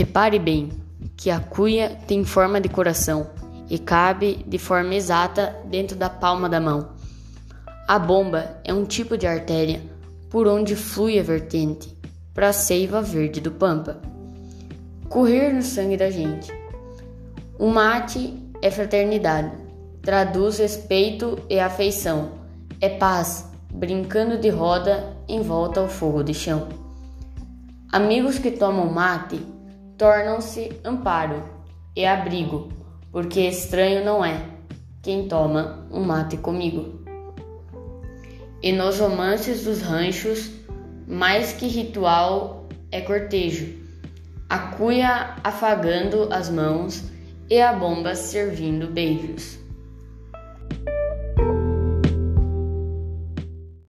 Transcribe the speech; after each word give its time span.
Repare 0.00 0.38
bem 0.38 0.70
que 1.14 1.30
a 1.30 1.38
cuia 1.38 1.94
tem 2.06 2.24
forma 2.24 2.58
de 2.58 2.70
coração 2.70 3.28
e 3.68 3.78
cabe 3.78 4.42
de 4.46 4.56
forma 4.56 4.94
exata 4.94 5.54
dentro 5.66 5.94
da 5.94 6.08
palma 6.08 6.48
da 6.48 6.58
mão. 6.58 6.92
A 7.86 7.98
bomba 7.98 8.62
é 8.64 8.72
um 8.72 8.86
tipo 8.86 9.18
de 9.18 9.26
artéria 9.26 9.82
por 10.30 10.46
onde 10.46 10.74
flui 10.74 11.18
a 11.18 11.22
vertente 11.22 11.94
para 12.32 12.48
a 12.48 12.52
seiva 12.54 13.02
verde 13.02 13.42
do 13.42 13.50
pampa. 13.50 14.00
Correr 15.10 15.52
no 15.52 15.60
sangue 15.60 15.98
da 15.98 16.08
gente. 16.08 16.50
O 17.58 17.68
mate 17.68 18.32
é 18.62 18.70
fraternidade, 18.70 19.52
traduz 20.00 20.60
respeito 20.60 21.38
e 21.46 21.60
afeição, 21.60 22.30
é 22.80 22.88
paz, 22.88 23.46
brincando 23.70 24.38
de 24.38 24.48
roda 24.48 25.14
em 25.28 25.42
volta 25.42 25.78
ao 25.78 25.88
fogo 25.88 26.22
de 26.22 26.32
chão. 26.32 26.68
Amigos 27.92 28.38
que 28.38 28.50
tomam 28.50 28.90
mate 28.90 29.59
tornam-se 30.00 30.72
amparo 30.82 31.44
e 31.94 32.06
abrigo, 32.06 32.72
porque 33.12 33.40
estranho 33.40 34.02
não 34.02 34.24
é 34.24 34.42
quem 35.02 35.28
toma 35.28 35.86
um 35.92 36.02
mate 36.02 36.38
comigo. 36.38 37.04
E 38.62 38.72
nos 38.72 38.98
romances 38.98 39.64
dos 39.64 39.82
ranchos, 39.82 40.52
mais 41.06 41.52
que 41.52 41.66
ritual 41.66 42.66
é 42.90 43.02
cortejo, 43.02 43.78
a 44.48 44.58
cuia 44.58 45.36
afagando 45.44 46.32
as 46.32 46.48
mãos 46.48 47.04
e 47.50 47.60
a 47.60 47.74
bomba 47.74 48.14
servindo 48.14 48.86
beijos. 48.86 49.58